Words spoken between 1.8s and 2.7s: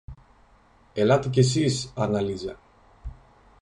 Άννα Λίζα